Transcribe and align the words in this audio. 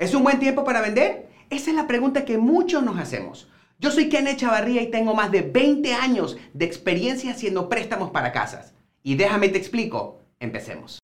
¿Es 0.00 0.14
un 0.14 0.22
buen 0.22 0.38
tiempo 0.38 0.64
para 0.64 0.80
vender? 0.80 1.28
Esa 1.50 1.68
es 1.68 1.76
la 1.76 1.86
pregunta 1.86 2.24
que 2.24 2.38
muchos 2.38 2.82
nos 2.82 2.98
hacemos. 2.98 3.50
Yo 3.78 3.90
soy 3.90 4.08
Ken 4.08 4.34
Chavarría 4.34 4.80
y 4.80 4.90
tengo 4.90 5.14
más 5.14 5.30
de 5.30 5.42
20 5.42 5.92
años 5.92 6.38
de 6.54 6.64
experiencia 6.64 7.32
haciendo 7.32 7.68
préstamos 7.68 8.10
para 8.10 8.32
casas. 8.32 8.72
Y 9.02 9.16
déjame 9.16 9.50
te 9.50 9.58
explico. 9.58 10.22
Empecemos. 10.38 11.00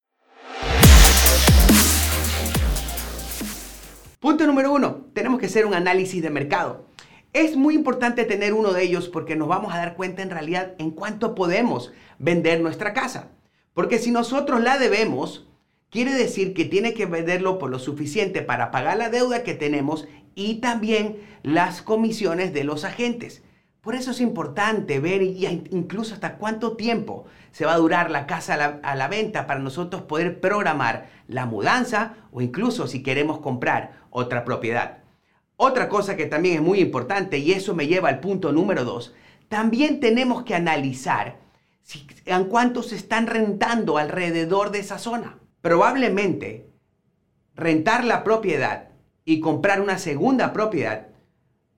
Punto 4.19 4.47
número 4.47 4.73
uno, 4.73 5.05
tenemos 5.13 5.41
que 5.41 5.45
hacer 5.45 5.67
un 5.67 5.75
análisis 5.75 6.23
de 6.23 6.31
mercado. 6.31 6.87
Es 7.35 7.55
muy 7.55 7.75
importante 7.75 8.25
tener 8.25 8.55
uno 8.55 8.73
de 8.73 8.85
ellos 8.85 9.11
porque 9.11 9.37
nos 9.37 9.49
vamos 9.49 9.75
a 9.75 9.77
dar 9.77 9.95
cuenta 9.95 10.23
en 10.23 10.31
realidad 10.31 10.73
en 10.79 10.91
cuánto 10.91 11.35
podemos 11.35 11.93
vender 12.19 12.63
nuestra 12.63 12.95
casa. 12.95 13.29
Porque 13.75 13.99
si 13.99 14.11
nosotros 14.11 14.63
la 14.63 14.79
debemos, 14.79 15.47
quiere 15.97 16.13
decir 16.13 16.53
que 16.53 16.67
tiene 16.67 16.93
que 16.93 17.07
venderlo 17.07 17.59
por 17.59 17.71
lo 17.71 17.79
suficiente 17.79 18.43
para 18.43 18.71
pagar 18.71 18.99
la 18.99 19.09
deuda 19.09 19.43
que 19.43 19.55
tenemos 19.55 20.07
y 20.35 20.57
también 20.57 21.17
las 21.43 21.81
comisiones 21.81 22.53
de 22.53 22.65
los 22.65 22.85
agentes. 22.85 23.43
Por 23.81 23.95
eso 23.95 24.11
es 24.11 24.21
importante 24.21 25.01
ver 25.01 25.23
incluso 25.23 26.13
hasta 26.13 26.37
cuánto 26.37 26.77
tiempo 26.77 27.25
se 27.51 27.65
va 27.65 27.73
a 27.73 27.79
durar 27.79 28.11
la 28.11 28.27
casa 28.27 28.53
a 28.53 28.57
la, 28.59 28.81
a 28.83 28.95
la, 28.95 29.09
venta 29.09 29.47
para 29.47 29.59
nosotros 29.59 30.03
poder 30.03 30.39
programar 30.39 31.09
la 31.29 31.47
mudanza 31.47 32.17
o 32.31 32.43
incluso 32.43 32.87
si 32.89 33.03
queremos 33.03 33.39
comprar 33.39 34.03
otra 34.11 34.45
propiedad. 34.45 34.99
Otra 35.57 35.89
cosa 35.89 36.15
que 36.15 36.27
también 36.27 36.57
es 36.57 36.61
muy 36.61 36.81
importante 36.81 37.39
y 37.39 37.53
eso 37.53 37.75
me 37.75 37.87
lleva 37.87 38.11
al 38.11 38.21
punto 38.21 38.53
número 38.53 38.85
dos, 38.85 39.15
también 39.49 39.99
tenemos 39.99 40.43
que 40.43 40.55
analizar 40.55 41.39
si, 41.81 42.07
en 42.27 42.45
cuánto 42.45 42.83
se 42.83 42.97
están 42.97 43.27
rentando 43.27 43.97
alrededor 43.97 44.71
de 44.71 44.81
esa 44.81 44.99
zona. 44.99 45.39
Probablemente 45.67 46.71
rentar 47.57 48.05
la 48.05 48.23
propiedad 48.23 48.91
y 49.25 49.41
comprar 49.41 49.81
una 49.81 49.99
segunda 49.99 50.53
propiedad 50.53 51.09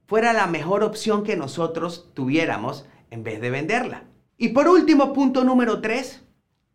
fuera 0.05 0.34
la 0.34 0.47
mejor 0.47 0.84
opción 0.84 1.25
que 1.25 1.36
nosotros 1.36 2.11
tuviéramos 2.12 2.86
en 3.11 3.25
vez 3.25 3.41
de 3.41 3.48
venderla. 3.48 4.05
Y 4.36 4.48
por 4.48 4.69
último, 4.69 5.14
punto 5.14 5.42
número 5.42 5.80
3, 5.80 6.22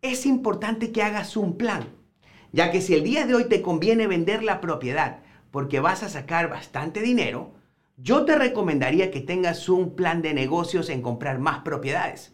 es 0.02 0.25
importante 0.25 0.92
que 0.92 1.03
hagas 1.03 1.38
un 1.38 1.55
plan, 1.55 1.83
ya 2.52 2.72
que 2.72 2.81
si 2.81 2.95
el 2.95 3.03
día 3.03 3.27
de 3.27 3.36
hoy 3.36 3.44
te 3.48 3.61
conviene 3.61 4.08
vender 4.08 4.42
la 4.42 4.59
propiedad 4.59 5.20
porque 5.52 5.80
vas 5.80 6.02
a 6.02 6.09
sacar 6.09 6.50
bastante 6.50 7.02
dinero, 7.02 7.53
yo 7.95 8.25
te 8.25 8.36
recomendaría 8.36 9.11
que 9.11 9.22
tengas 9.22 9.70
un 9.70 9.95
plan 9.95 10.23
de 10.23 10.33
negocios 10.33 10.89
en 10.89 11.03
comprar 11.03 11.38
más 11.38 11.59
propiedades. 11.59 12.33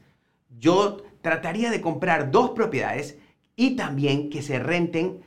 Yo 0.57 1.03
trataría 1.19 1.69
de 1.69 1.81
comprar 1.81 2.31
dos 2.31 2.51
propiedades 2.51 3.17
y 3.59 3.71
también 3.71 4.29
que 4.29 4.41
se 4.41 4.57
renten 4.57 5.19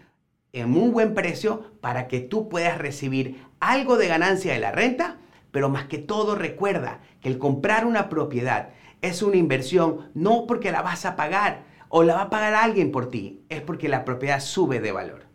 en 0.54 0.74
un 0.74 0.90
buen 0.90 1.12
precio 1.12 1.70
para 1.82 2.08
que 2.08 2.20
tú 2.20 2.48
puedas 2.48 2.78
recibir 2.78 3.44
algo 3.60 3.98
de 3.98 4.08
ganancia 4.08 4.54
de 4.54 4.58
la 4.58 4.72
renta, 4.72 5.18
pero 5.50 5.68
más 5.68 5.84
que 5.84 5.98
todo 5.98 6.34
recuerda 6.34 7.02
que 7.20 7.28
el 7.28 7.36
comprar 7.36 7.84
una 7.84 8.08
propiedad 8.08 8.70
es 9.02 9.20
una 9.22 9.36
inversión 9.36 10.10
no 10.14 10.46
porque 10.46 10.72
la 10.72 10.80
vas 10.80 11.04
a 11.04 11.14
pagar 11.14 11.64
o 11.90 12.04
la 12.04 12.14
va 12.14 12.22
a 12.22 12.30
pagar 12.30 12.54
alguien 12.54 12.90
por 12.90 13.10
ti, 13.10 13.44
es 13.50 13.60
porque 13.60 13.90
la 13.90 14.06
propiedad 14.06 14.40
sube 14.40 14.80
de 14.80 14.92
valor. 14.92 15.26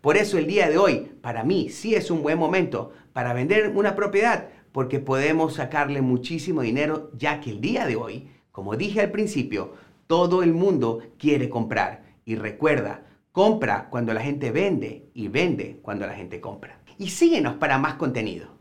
Por 0.00 0.16
eso 0.16 0.36
el 0.36 0.48
día 0.48 0.68
de 0.68 0.76
hoy, 0.76 1.12
para 1.22 1.44
mí, 1.44 1.68
sí 1.68 1.94
es 1.94 2.10
un 2.10 2.20
buen 2.20 2.36
momento 2.36 2.90
para 3.12 3.32
vender 3.32 3.68
una 3.76 3.94
propiedad, 3.94 4.48
porque 4.72 4.98
podemos 4.98 5.54
sacarle 5.54 6.02
muchísimo 6.02 6.62
dinero, 6.62 7.12
ya 7.16 7.40
que 7.40 7.50
el 7.50 7.60
día 7.60 7.86
de 7.86 7.94
hoy, 7.94 8.28
como 8.50 8.74
dije 8.74 9.02
al 9.02 9.12
principio, 9.12 9.74
todo 10.08 10.42
el 10.42 10.52
mundo 10.52 10.98
quiere 11.16 11.48
comprar. 11.48 12.09
Y 12.24 12.36
recuerda, 12.36 13.06
compra 13.32 13.88
cuando 13.90 14.12
la 14.14 14.20
gente 14.20 14.50
vende 14.50 15.10
y 15.14 15.28
vende 15.28 15.80
cuando 15.82 16.06
la 16.06 16.14
gente 16.14 16.40
compra. 16.40 16.80
Y 16.98 17.08
síguenos 17.10 17.54
para 17.54 17.78
más 17.78 17.94
contenido. 17.94 18.59